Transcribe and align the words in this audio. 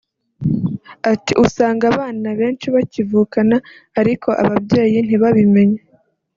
Ati 1.11 1.33
“Usanga 1.43 1.83
abana 1.91 2.27
benshi 2.39 2.67
bakivukana 2.75 3.55
ariko 3.99 4.29
ababyeyi 4.43 4.97
ntibabimenye 5.05 5.79